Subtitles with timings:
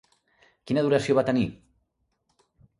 [0.71, 1.45] Quina duració va tenir?